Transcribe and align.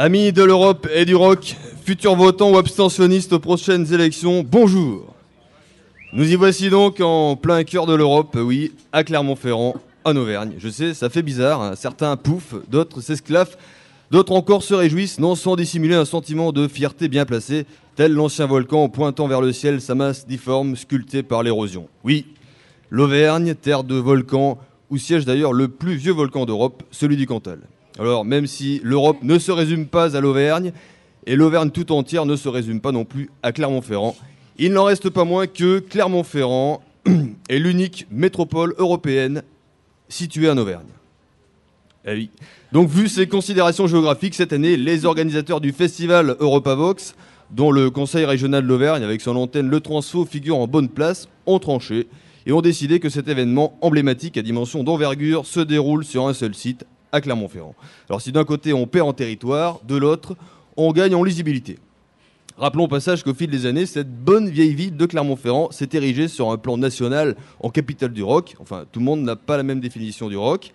Amis 0.00 0.30
de 0.30 0.44
l'Europe 0.44 0.86
et 0.94 1.04
du 1.04 1.16
rock, 1.16 1.56
futurs 1.84 2.14
votants 2.14 2.52
ou 2.52 2.56
abstentionnistes 2.56 3.32
aux 3.32 3.40
prochaines 3.40 3.92
élections, 3.92 4.46
bonjour. 4.48 5.12
Nous 6.12 6.30
y 6.30 6.36
voici 6.36 6.70
donc 6.70 7.00
en 7.00 7.34
plein 7.34 7.64
cœur 7.64 7.84
de 7.84 7.94
l'Europe, 7.94 8.38
oui, 8.40 8.70
à 8.92 9.02
Clermont-Ferrand, 9.02 9.74
en 10.04 10.14
Auvergne. 10.14 10.54
Je 10.58 10.68
sais, 10.68 10.94
ça 10.94 11.10
fait 11.10 11.22
bizarre, 11.22 11.62
hein. 11.62 11.74
certains 11.74 12.16
pouffent, 12.16 12.54
d'autres 12.70 13.00
s'esclaffent, 13.00 13.58
d'autres 14.12 14.30
encore 14.30 14.62
se 14.62 14.72
réjouissent, 14.72 15.18
non 15.18 15.34
sans 15.34 15.56
dissimuler 15.56 15.96
un 15.96 16.04
sentiment 16.04 16.52
de 16.52 16.68
fierté 16.68 17.08
bien 17.08 17.24
placé, 17.24 17.66
tel 17.96 18.12
l'ancien 18.12 18.46
volcan 18.46 18.88
pointant 18.88 19.26
vers 19.26 19.40
le 19.40 19.52
ciel 19.52 19.80
sa 19.80 19.96
masse 19.96 20.28
difforme 20.28 20.76
sculptée 20.76 21.24
par 21.24 21.42
l'érosion. 21.42 21.88
Oui, 22.04 22.24
l'Auvergne, 22.88 23.56
terre 23.56 23.82
de 23.82 23.96
volcans, 23.96 24.58
où 24.90 24.96
siège 24.96 25.24
d'ailleurs 25.24 25.52
le 25.52 25.66
plus 25.66 25.96
vieux 25.96 26.12
volcan 26.12 26.46
d'Europe, 26.46 26.84
celui 26.92 27.16
du 27.16 27.26
Cantal. 27.26 27.58
Alors, 27.98 28.24
même 28.24 28.46
si 28.46 28.80
l'Europe 28.84 29.18
ne 29.22 29.38
se 29.38 29.50
résume 29.50 29.86
pas 29.86 30.16
à 30.16 30.20
l'Auvergne, 30.20 30.72
et 31.26 31.36
l'Auvergne 31.36 31.70
tout 31.70 31.92
entière 31.92 32.26
ne 32.26 32.36
se 32.36 32.48
résume 32.48 32.80
pas 32.80 32.92
non 32.92 33.04
plus 33.04 33.30
à 33.42 33.52
Clermont-Ferrand, 33.52 34.16
il 34.56 34.72
n'en 34.72 34.84
reste 34.84 35.10
pas 35.10 35.24
moins 35.24 35.46
que 35.46 35.80
Clermont-Ferrand 35.80 36.82
est 37.48 37.58
l'unique 37.58 38.06
métropole 38.10 38.74
européenne 38.78 39.42
située 40.08 40.48
en 40.48 40.56
Auvergne. 40.58 40.86
Eh 42.06 42.12
oui. 42.12 42.30
Donc, 42.72 42.88
vu 42.88 43.08
ces 43.08 43.26
considérations 43.26 43.86
géographiques, 43.86 44.34
cette 44.34 44.52
année, 44.52 44.76
les 44.76 45.04
organisateurs 45.04 45.60
du 45.60 45.72
festival 45.72 46.36
Europavox, 46.38 47.14
dont 47.50 47.72
le 47.72 47.90
conseil 47.90 48.24
régional 48.24 48.62
de 48.62 48.68
l'Auvergne, 48.68 49.02
avec 49.02 49.20
son 49.20 49.36
antenne 49.36 49.68
Le 49.68 49.80
Transfo, 49.80 50.24
figure 50.24 50.58
en 50.58 50.66
bonne 50.66 50.88
place, 50.88 51.28
ont 51.46 51.58
tranché 51.58 52.06
et 52.46 52.52
ont 52.52 52.60
décidé 52.60 53.00
que 53.00 53.08
cet 53.08 53.28
événement 53.28 53.76
emblématique 53.80 54.38
à 54.38 54.42
dimension 54.42 54.84
d'envergure 54.84 55.46
se 55.46 55.60
déroule 55.60 56.04
sur 56.04 56.28
un 56.28 56.34
seul 56.34 56.54
site, 56.54 56.86
à 57.12 57.20
Clermont-Ferrand. 57.20 57.74
Alors 58.08 58.20
si 58.20 58.32
d'un 58.32 58.44
côté 58.44 58.72
on 58.72 58.86
perd 58.86 59.08
en 59.08 59.12
territoire, 59.12 59.80
de 59.86 59.96
l'autre 59.96 60.36
on 60.76 60.92
gagne 60.92 61.14
en 61.14 61.24
lisibilité. 61.24 61.78
Rappelons 62.58 62.84
au 62.84 62.88
passage 62.88 63.22
qu'au 63.22 63.34
fil 63.34 63.48
des 63.48 63.66
années, 63.66 63.86
cette 63.86 64.12
bonne 64.12 64.48
vieille 64.48 64.74
ville 64.74 64.96
de 64.96 65.06
Clermont-Ferrand 65.06 65.70
s'est 65.70 65.90
érigée 65.92 66.26
sur 66.26 66.50
un 66.50 66.56
plan 66.56 66.76
national 66.76 67.36
en 67.60 67.70
capitale 67.70 68.12
du 68.12 68.24
rock. 68.24 68.56
Enfin, 68.58 68.84
tout 68.90 68.98
le 68.98 69.04
monde 69.04 69.22
n'a 69.22 69.36
pas 69.36 69.56
la 69.56 69.62
même 69.62 69.78
définition 69.78 70.28
du 70.28 70.36
rock. 70.36 70.72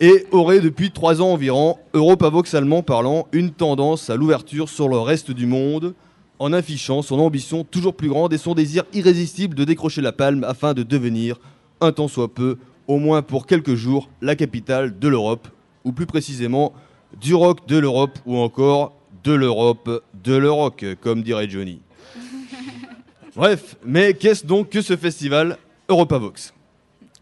Et 0.00 0.26
aurait 0.32 0.60
depuis 0.60 0.92
trois 0.92 1.20
ans 1.20 1.32
environ, 1.32 1.76
europavoxalement 1.92 2.82
parlant, 2.82 3.28
une 3.32 3.50
tendance 3.50 4.08
à 4.08 4.16
l'ouverture 4.16 4.70
sur 4.70 4.88
le 4.88 4.96
reste 4.98 5.30
du 5.30 5.44
monde, 5.44 5.94
en 6.38 6.54
affichant 6.54 7.02
son 7.02 7.18
ambition 7.18 7.64
toujours 7.64 7.94
plus 7.94 8.08
grande 8.08 8.32
et 8.32 8.38
son 8.38 8.54
désir 8.54 8.84
irrésistible 8.94 9.54
de 9.54 9.64
décrocher 9.64 10.00
la 10.00 10.12
palme 10.12 10.42
afin 10.42 10.72
de 10.72 10.82
devenir, 10.82 11.38
un 11.82 11.92
temps 11.92 12.08
soit 12.08 12.32
peu, 12.32 12.56
au 12.88 12.98
moins 12.98 13.22
pour 13.22 13.46
quelques 13.46 13.74
jours, 13.74 14.08
la 14.20 14.36
capitale 14.36 14.98
de 14.98 15.08
l'Europe, 15.08 15.48
ou 15.84 15.92
plus 15.92 16.06
précisément 16.06 16.72
du 17.20 17.34
rock 17.34 17.66
de 17.66 17.78
l'Europe, 17.78 18.18
ou 18.26 18.36
encore 18.36 18.94
de 19.22 19.32
l'Europe 19.32 20.02
de 20.22 20.34
l'Europe, 20.34 20.84
comme 21.00 21.22
dirait 21.22 21.48
Johnny. 21.48 21.80
Bref, 23.36 23.76
mais 23.84 24.14
qu'est-ce 24.14 24.46
donc 24.46 24.70
que 24.70 24.82
ce 24.82 24.96
festival 24.96 25.58
Europavox 25.88 26.54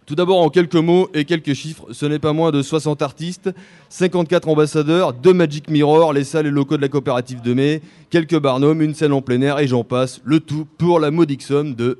Tout 0.06 0.14
d'abord, 0.14 0.40
en 0.40 0.48
quelques 0.48 0.74
mots 0.74 1.08
et 1.14 1.24
quelques 1.24 1.54
chiffres, 1.54 1.86
ce 1.92 2.06
n'est 2.06 2.18
pas 2.18 2.32
moins 2.32 2.50
de 2.50 2.62
60 2.62 3.02
artistes, 3.02 3.50
54 3.88 4.48
ambassadeurs, 4.48 5.12
deux 5.12 5.32
Magic 5.32 5.68
Mirror, 5.70 6.12
les 6.12 6.24
salles 6.24 6.46
et 6.46 6.50
locaux 6.50 6.76
de 6.76 6.82
la 6.82 6.88
coopérative 6.88 7.40
de 7.40 7.54
mai, 7.54 7.82
quelques 8.10 8.38
barnums, 8.38 8.82
une 8.82 8.94
scène 8.94 9.12
en 9.12 9.22
plein 9.22 9.40
air 9.40 9.58
et 9.58 9.68
j'en 9.68 9.84
passe, 9.84 10.20
le 10.24 10.40
tout 10.40 10.66
pour 10.78 11.00
la 11.00 11.10
modique 11.10 11.42
somme 11.42 11.74
de, 11.74 11.98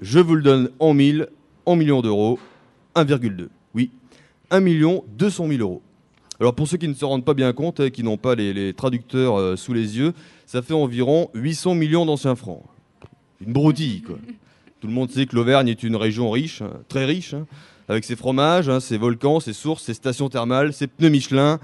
je 0.00 0.18
vous 0.18 0.34
le 0.34 0.42
donne 0.42 0.70
en 0.78 0.94
mille, 0.94 1.28
en 1.64 1.76
millions 1.76 2.02
d'euros, 2.02 2.38
1,2. 2.94 3.48
Oui, 3.74 3.90
1 4.50 4.60
million 4.60 5.04
200 5.16 5.48
000 5.48 5.60
euros. 5.60 5.82
Alors 6.40 6.54
pour 6.54 6.66
ceux 6.66 6.76
qui 6.76 6.88
ne 6.88 6.94
se 6.94 7.04
rendent 7.04 7.24
pas 7.24 7.34
bien 7.34 7.52
compte, 7.52 7.80
et 7.80 7.90
qui 7.90 8.02
n'ont 8.02 8.16
pas 8.16 8.34
les, 8.34 8.72
traducteurs 8.74 9.38
euh, 9.38 9.56
sous 9.56 9.72
les 9.72 9.98
yeux, 9.98 10.12
ça 10.46 10.62
fait 10.62 10.74
environ 10.74 11.30
800 11.34 11.74
millions 11.74 12.04
d'anciens 12.04 12.34
francs. 12.34 12.62
Une 13.44 13.52
broutille, 13.52 14.02
quoi. 14.02 14.16
Tout 14.80 14.88
le 14.88 14.94
monde 14.94 15.12
sait 15.12 15.26
que 15.26 15.36
l'Auvergne 15.36 15.68
est 15.68 15.84
une 15.84 15.94
région 15.94 16.28
riche, 16.32 16.60
hein, 16.60 16.72
très 16.88 17.04
riche, 17.04 17.34
hein, 17.34 17.46
avec 17.88 18.02
ses 18.02 18.16
fromages, 18.16 18.68
hein, 18.68 18.80
ses 18.80 18.98
volcans, 18.98 19.38
ses 19.38 19.52
sources, 19.52 19.84
ses 19.84 19.94
stations 19.94 20.28
thermales, 20.28 20.72
ses 20.72 20.88
pneus 20.88 21.08
Michelin. 21.08 21.60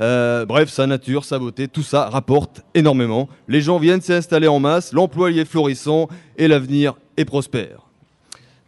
Euh, 0.00 0.46
bref, 0.46 0.68
sa 0.70 0.86
nature, 0.86 1.24
sa 1.24 1.40
beauté, 1.40 1.66
tout 1.66 1.82
ça 1.82 2.08
rapporte 2.08 2.62
énormément. 2.74 3.28
Les 3.48 3.60
gens 3.60 3.78
viennent 3.78 4.00
s'y 4.00 4.12
installer 4.12 4.46
en 4.46 4.60
masse, 4.60 4.92
l'emploi 4.92 5.32
y 5.32 5.40
est 5.40 5.44
florissant 5.44 6.08
et 6.36 6.46
l'avenir 6.46 6.94
est 7.16 7.24
prospère. 7.24 7.88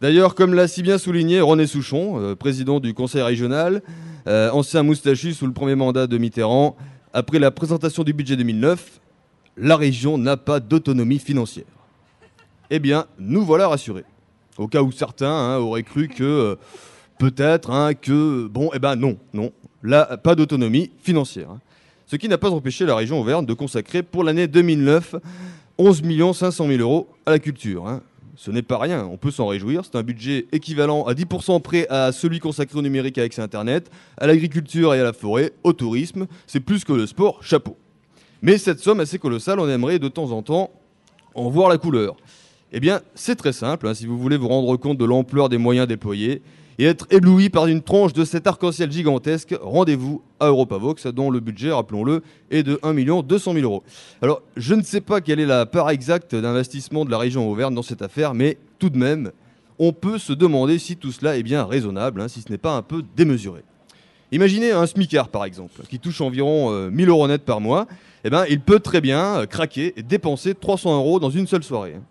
D'ailleurs, 0.05 0.35
comme 0.35 0.53
l'a 0.53 0.67
si 0.67 0.83
bien 0.83 0.99
souligné 0.99 1.41
René 1.41 1.65
Souchon, 1.65 2.19
euh, 2.21 2.35
président 2.35 2.79
du 2.79 2.93
conseil 2.93 3.23
régional, 3.23 3.81
euh, 4.27 4.51
ancien 4.51 4.83
moustachu 4.83 5.33
sous 5.33 5.47
le 5.47 5.51
premier 5.51 5.73
mandat 5.73 6.05
de 6.05 6.19
Mitterrand, 6.19 6.77
après 7.11 7.39
la 7.39 7.49
présentation 7.49 8.03
du 8.03 8.13
budget 8.13 8.35
2009, 8.35 9.01
la 9.57 9.75
région 9.75 10.19
n'a 10.19 10.37
pas 10.37 10.59
d'autonomie 10.59 11.17
financière. 11.17 11.65
Eh 12.69 12.77
bien, 12.77 13.07
nous 13.17 13.43
voilà 13.43 13.67
rassurés. 13.67 14.05
Au 14.59 14.67
cas 14.67 14.83
où 14.83 14.91
certains 14.91 15.25
hein, 15.25 15.57
auraient 15.57 15.81
cru 15.81 16.07
que 16.07 16.23
euh, 16.23 16.55
peut-être 17.17 17.71
hein, 17.71 17.95
que 17.95 18.45
bon, 18.45 18.69
eh 18.75 18.77
ben 18.77 18.95
non, 18.95 19.17
non, 19.33 19.53
là 19.81 20.17
pas 20.17 20.35
d'autonomie 20.35 20.91
financière. 21.01 21.49
Hein. 21.49 21.61
Ce 22.05 22.15
qui 22.15 22.29
n'a 22.29 22.37
pas 22.37 22.51
empêché 22.51 22.85
la 22.85 22.95
région 22.95 23.19
Auvergne 23.19 23.47
de 23.47 23.53
consacrer 23.55 24.03
pour 24.03 24.23
l'année 24.23 24.47
2009 24.47 25.15
11 25.79 26.03
500 26.35 26.67
000 26.67 26.79
euros 26.79 27.09
à 27.25 27.31
la 27.31 27.39
culture. 27.39 28.01
Ce 28.37 28.51
n'est 28.51 28.61
pas 28.61 28.77
rien, 28.77 29.05
on 29.05 29.17
peut 29.17 29.31
s'en 29.31 29.47
réjouir. 29.47 29.83
C'est 29.85 29.95
un 29.97 30.03
budget 30.03 30.47
équivalent 30.51 31.03
à 31.03 31.13
10% 31.13 31.61
près 31.61 31.87
à 31.89 32.11
celui 32.11 32.39
consacré 32.39 32.77
au 32.77 32.81
numérique 32.81 33.17
avec 33.17 33.37
Internet, 33.39 33.89
à 34.17 34.27
l'agriculture 34.27 34.93
et 34.93 34.99
à 34.99 35.03
la 35.03 35.13
forêt, 35.13 35.53
au 35.63 35.73
tourisme. 35.73 36.27
C'est 36.45 36.59
plus 36.59 36.83
que 36.83 36.93
le 36.93 37.07
sport, 37.07 37.43
chapeau. 37.43 37.77
Mais 38.41 38.57
cette 38.57 38.79
somme 38.79 38.99
assez 38.99 39.19
colossale, 39.19 39.59
on 39.59 39.69
aimerait 39.69 39.99
de 39.99 40.07
temps 40.07 40.31
en 40.31 40.41
temps 40.41 40.69
en 41.33 41.49
voir 41.49 41.69
la 41.69 41.77
couleur. 41.77 42.15
Eh 42.71 42.79
bien, 42.79 43.01
c'est 43.13 43.35
très 43.35 43.53
simple, 43.53 43.87
hein, 43.87 43.93
si 43.93 44.05
vous 44.05 44.17
voulez 44.17 44.37
vous 44.37 44.49
rendre 44.49 44.75
compte 44.77 44.97
de 44.97 45.05
l'ampleur 45.05 45.47
des 45.47 45.57
moyens 45.57 45.87
déployés 45.87 46.41
et 46.77 46.85
être 46.85 47.07
ébloui 47.09 47.49
par 47.49 47.67
une 47.67 47.81
tranche 47.81 48.13
de 48.13 48.25
cet 48.25 48.47
arc-en-ciel 48.47 48.91
gigantesque, 48.91 49.55
rendez-vous 49.61 50.21
à 50.39 50.47
Europavox, 50.47 51.07
dont 51.07 51.29
le 51.29 51.39
budget, 51.39 51.71
rappelons-le, 51.71 52.21
est 52.51 52.63
de 52.63 52.79
1 52.83 52.93
200 53.21 53.53
000 53.53 53.63
euros. 53.63 53.83
Alors, 54.21 54.41
je 54.57 54.73
ne 54.73 54.81
sais 54.81 55.01
pas 55.01 55.21
quelle 55.21 55.39
est 55.39 55.45
la 55.45 55.65
part 55.65 55.89
exacte 55.89 56.35
d'investissement 56.35 57.05
de 57.05 57.11
la 57.11 57.17
région 57.17 57.49
Auvergne 57.49 57.75
dans 57.75 57.81
cette 57.81 58.01
affaire, 58.01 58.33
mais 58.33 58.57
tout 58.79 58.89
de 58.89 58.97
même, 58.97 59.31
on 59.79 59.93
peut 59.93 60.17
se 60.17 60.33
demander 60.33 60.79
si 60.79 60.97
tout 60.97 61.11
cela 61.11 61.37
est 61.37 61.43
bien 61.43 61.63
raisonnable, 61.65 62.21
hein, 62.21 62.27
si 62.27 62.41
ce 62.41 62.51
n'est 62.51 62.57
pas 62.57 62.75
un 62.75 62.81
peu 62.81 63.03
démesuré. 63.15 63.63
Imaginez 64.31 64.71
un 64.71 64.87
smicard, 64.87 65.29
par 65.29 65.45
exemple, 65.45 65.81
qui 65.89 65.99
touche 65.99 66.19
environ 66.21 66.71
1 66.71 66.73
euh, 66.73 66.91
1000 66.91 67.09
euros 67.09 67.27
net 67.27 67.43
par 67.43 67.61
mois. 67.61 67.87
Eh 68.23 68.29
ben, 68.29 68.45
il 68.49 68.59
peut 68.59 68.79
très 68.79 68.99
bien 68.99 69.37
euh, 69.37 69.45
craquer 69.45 69.93
et 69.97 70.03
dépenser 70.03 70.55
300 70.55 70.97
euros 70.97 71.19
dans 71.19 71.29
une 71.29 71.47
seule 71.47 71.63
soirée. 71.63 71.95
Hein 71.97 72.03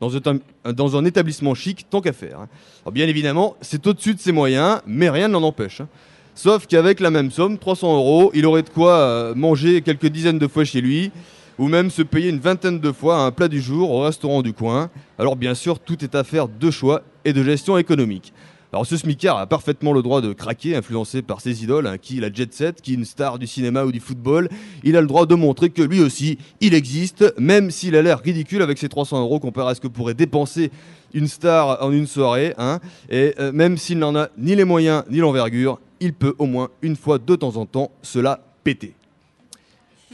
dans 0.00 0.96
un, 0.96 1.04
établissement 1.04 1.54
chic, 1.54 1.86
tant 1.88 2.00
qu'à 2.00 2.12
faire. 2.12 2.40
Hein. 2.40 2.90
bien 2.92 3.06
évidemment, 3.06 3.56
c'est 3.60 3.86
au-dessus 3.86 4.14
de 4.14 4.20
ses 4.20 4.32
moyens, 4.32 4.80
mais 4.86 5.08
rien 5.08 5.28
ne 5.28 5.32
l'en 5.32 5.42
empêche. 5.42 5.80
Hein. 5.80 5.88
Sauf 6.34 6.66
qu'avec 6.66 7.00
la 7.00 7.10
même 7.10 7.30
somme, 7.30 7.56
300 7.56 7.96
euros, 7.96 8.30
il 8.34 8.44
aurait 8.44 8.62
de 8.62 8.68
quoi 8.68 8.92
euh, 8.92 9.34
manger 9.34 9.80
quelques 9.80 10.08
dizaines 10.08 10.38
de 10.38 10.46
fois 10.46 10.64
chez 10.64 10.82
lui, 10.82 11.10
ou 11.58 11.68
même 11.68 11.90
se 11.90 12.02
payer 12.02 12.28
une 12.28 12.40
vingtaine 12.40 12.78
de 12.78 12.92
fois 12.92 13.20
un 13.20 13.30
plat 13.30 13.48
du 13.48 13.60
jour 13.60 13.90
au 13.90 14.02
restaurant 14.02 14.42
du 14.42 14.52
coin. 14.52 14.90
Alors 15.18 15.36
bien 15.36 15.54
sûr, 15.54 15.78
tout 15.78 16.04
est 16.04 16.14
affaire 16.14 16.48
de 16.48 16.70
choix 16.70 17.00
et 17.24 17.32
de 17.32 17.42
gestion 17.42 17.78
économique. 17.78 18.34
Alors 18.76 18.84
ce 18.84 18.98
smicard 18.98 19.38
a 19.38 19.46
parfaitement 19.46 19.94
le 19.94 20.02
droit 20.02 20.20
de 20.20 20.34
craquer, 20.34 20.76
influencé 20.76 21.22
par 21.22 21.40
ses 21.40 21.64
idoles, 21.64 21.86
hein, 21.86 21.96
qui 21.96 22.20
la 22.20 22.30
jet 22.30 22.52
set, 22.52 22.82
qui 22.82 22.92
une 22.92 23.06
star 23.06 23.38
du 23.38 23.46
cinéma 23.46 23.84
ou 23.86 23.90
du 23.90 24.00
football. 24.00 24.50
Il 24.84 24.98
a 24.98 25.00
le 25.00 25.06
droit 25.06 25.24
de 25.24 25.34
montrer 25.34 25.70
que 25.70 25.80
lui 25.80 26.02
aussi, 26.02 26.36
il 26.60 26.74
existe, 26.74 27.32
même 27.38 27.70
s'il 27.70 27.96
a 27.96 28.02
l'air 28.02 28.20
ridicule 28.20 28.60
avec 28.60 28.76
ses 28.76 28.90
300 28.90 29.18
euros 29.22 29.40
comparé 29.40 29.70
à 29.70 29.74
ce 29.74 29.80
que 29.80 29.88
pourrait 29.88 30.12
dépenser 30.12 30.70
une 31.14 31.26
star 31.26 31.82
en 31.82 31.90
une 31.90 32.06
soirée. 32.06 32.52
Hein. 32.58 32.80
et 33.08 33.32
euh, 33.40 33.50
même 33.50 33.78
s'il 33.78 33.98
n'en 33.98 34.14
a 34.14 34.28
ni 34.36 34.54
les 34.54 34.64
moyens 34.64 35.04
ni 35.10 35.20
l'envergure, 35.20 35.80
il 36.00 36.12
peut 36.12 36.34
au 36.36 36.44
moins 36.44 36.68
une 36.82 36.96
fois 36.96 37.16
de 37.16 37.34
temps 37.34 37.56
en 37.56 37.64
temps 37.64 37.90
cela 38.02 38.40
péter. 38.62 38.92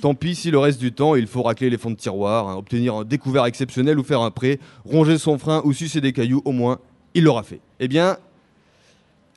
Tant 0.00 0.14
pis 0.14 0.36
si 0.36 0.52
le 0.52 0.60
reste 0.60 0.78
du 0.78 0.92
temps, 0.92 1.16
il 1.16 1.26
faut 1.26 1.42
racler 1.42 1.68
les 1.68 1.78
fonds 1.78 1.90
de 1.90 1.96
tiroir, 1.96 2.48
hein, 2.48 2.54
obtenir 2.54 2.94
un 2.94 3.04
découvert 3.04 3.44
exceptionnel 3.46 3.98
ou 3.98 4.04
faire 4.04 4.20
un 4.20 4.30
prêt, 4.30 4.60
ronger 4.84 5.18
son 5.18 5.36
frein 5.36 5.62
ou 5.64 5.72
sucer 5.72 6.00
des 6.00 6.12
cailloux, 6.12 6.42
au 6.44 6.52
moins, 6.52 6.78
il 7.14 7.24
l'aura 7.24 7.42
fait. 7.42 7.58
Eh 7.80 7.88
bien, 7.88 8.18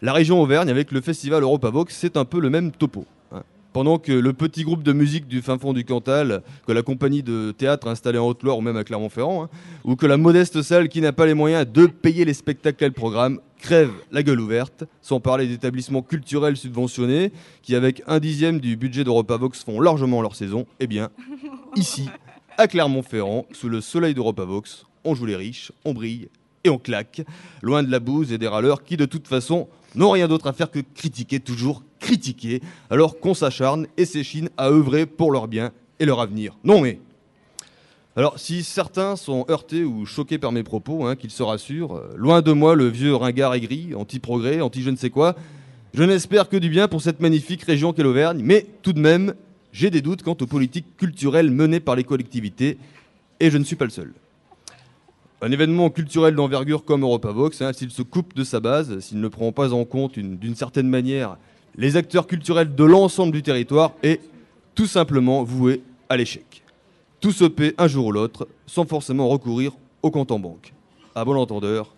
la 0.02 0.14
région 0.14 0.42
Auvergne, 0.42 0.70
avec 0.70 0.92
le 0.92 1.02
festival 1.02 1.44
Europavox, 1.44 1.96
c'est 1.96 2.18
un 2.18 2.26
peu 2.26 2.40
le 2.40 2.50
même 2.50 2.72
topo. 2.72 3.06
Hein. 3.32 3.44
Pendant 3.72 3.98
que 3.98 4.12
le 4.12 4.34
petit 4.34 4.64
groupe 4.64 4.84
de 4.84 4.92
musique 4.92 5.28
du 5.28 5.42
fin 5.42 5.58
fond 5.58 5.72
du 5.72 5.86
Cantal, 5.86 6.44
que 6.68 6.74
la 6.74 6.82
compagnie 6.82 7.24
de 7.24 7.52
théâtre 7.52 7.88
installée 7.88 8.20
en 8.20 8.28
Haute-Loire 8.28 8.58
ou 8.58 8.62
même 8.62 8.76
à 8.76 8.84
Clermont-Ferrand, 8.84 9.44
hein, 9.44 9.50
ou 9.86 9.96
que 9.96 10.06
la 10.06 10.18
modeste 10.18 10.62
salle 10.62 10.90
qui 10.90 11.00
n'a 11.00 11.14
pas 11.14 11.26
les 11.26 11.34
moyens 11.34 11.66
de 11.66 11.86
payer 11.86 12.26
les 12.26 12.34
spectacles 12.34 12.84
et 12.84 12.88
le 12.88 12.94
programme, 12.94 13.40
crève 13.58 13.92
la 14.12 14.22
gueule 14.22 14.42
ouverte, 14.42 14.84
sans 15.02 15.20
parler 15.20 15.48
d'établissements 15.48 16.02
culturels 16.02 16.58
subventionnés 16.58 17.32
qui, 17.64 17.76
avec 17.76 18.04
un 18.06 18.20
dixième 18.20 18.60
du 18.60 18.76
budget 18.76 19.04
d'Europavox, 19.06 19.64
font 19.64 19.80
largement 19.80 20.22
leur 20.22 20.36
saison, 20.36 20.68
eh 20.80 20.88
bien, 20.88 21.10
ici, 21.76 22.10
à 22.58 22.68
Clermont-Ferrand, 22.68 23.46
sous 23.54 23.70
le 23.70 23.82
soleil 23.82 24.14
d'Europavox, 24.14 24.86
on 25.06 25.16
joue 25.16 25.26
les 25.26 25.36
riches, 25.36 25.72
on 25.86 25.94
brille 25.94 26.30
et 26.66 26.70
on 26.70 26.78
claque, 26.78 27.22
loin 27.62 27.84
de 27.84 27.92
la 27.92 28.00
bouse 28.00 28.34
et 28.34 28.38
des 28.38 28.48
râleurs 28.48 28.84
qui 28.84 28.98
de 28.98 29.06
toute 29.06 29.28
façon 29.28 29.68
n'ont 29.94 30.12
rien 30.12 30.28
d'autre 30.28 30.48
à 30.48 30.54
faire 30.54 30.72
que 30.72 30.80
critiquer, 30.80 31.40
toujours 31.40 31.84
critiquer, 32.00 32.62
alors 32.90 33.20
qu'on 33.20 33.34
s'acharne 33.34 33.88
et 33.98 34.06
s'échine 34.06 34.50
à 34.58 34.70
œuvrer 34.70 35.06
pour 35.06 35.32
leur 35.32 35.48
bien 35.48 35.72
et 36.00 36.06
leur 36.06 36.20
avenir. 36.20 36.58
Non 36.64 36.82
mais 36.82 37.00
alors, 38.18 38.40
si 38.40 38.64
certains 38.64 39.18
sont 39.18 39.46
heurtés 39.50 39.84
ou 39.84 40.06
choqués 40.06 40.38
par 40.38 40.54
mes 40.54 40.64
propos, 40.64 41.06
hein, 41.06 41.18
qu'ils 41.18 41.32
se 41.32 41.44
rassurent, 41.44 41.98
euh, 41.98 42.14
loin 42.16 42.42
de 42.42 42.54
moi 42.54 42.74
le 42.74 42.88
vieux 42.88 43.14
ringard 43.14 43.54
aigri, 43.54 43.94
anti-progrès, 43.94 44.62
anti-je 44.62 44.90
ne 44.90 44.96
sais 44.96 45.10
quoi, 45.10 45.36
je 45.94 46.02
n'espère 46.02 46.48
que 46.48 46.56
du 46.56 46.70
bien 46.70 46.88
pour 46.88 47.02
cette 47.02 47.20
magnifique 47.20 47.64
région 47.64 47.92
qu'est 47.92 48.04
l'Auvergne, 48.04 48.40
mais 48.42 48.68
tout 48.84 48.94
de 48.94 49.02
même, 49.02 49.34
j'ai 49.74 49.90
des 49.90 50.00
doutes 50.00 50.24
quant 50.24 50.38
aux 50.40 50.46
politiques 50.46 50.96
culturelles 50.96 51.52
menées 51.52 51.82
par 51.82 51.98
les 51.98 52.06
collectivités, 52.06 52.78
et 53.42 53.52
je 53.52 53.58
ne 53.58 53.66
suis 53.66 53.76
pas 53.76 53.84
le 53.84 53.92
seul. 53.92 54.14
Un 55.46 55.52
événement 55.52 55.92
culturel 55.92 56.34
d'envergure 56.34 56.84
comme 56.84 57.04
EuropaVox, 57.04 57.62
hein, 57.62 57.72
s'il 57.72 57.92
se 57.92 58.02
coupe 58.02 58.34
de 58.34 58.44
sa 58.44 58.60
base, 58.60 58.98
s'il 58.98 59.22
ne 59.22 59.28
prend 59.28 59.52
pas 59.52 59.74
en 59.74 59.86
compte 59.86 60.18
d'une 60.18 60.56
certaine 60.56 60.90
manière 60.90 61.38
les 61.76 61.98
acteurs 61.98 62.26
culturels 62.26 62.74
de 62.74 62.84
l'ensemble 62.84 63.32
du 63.32 63.44
territoire, 63.44 63.92
est 64.02 64.22
tout 64.74 64.88
simplement 64.88 65.44
voué 65.44 65.84
à 66.10 66.18
l'échec. 66.18 66.64
Tout 67.20 67.32
se 67.32 67.46
paie 67.46 67.76
un 67.78 67.88
jour 67.88 68.08
ou 68.08 68.12
l'autre, 68.12 68.48
sans 68.66 68.86
forcément 68.86 69.28
recourir 69.28 69.74
au 70.02 70.10
compte 70.10 70.32
en 70.32 70.40
banque. 70.40 70.74
À 71.14 71.24
bon 71.24 71.36
entendeur, 71.36 71.94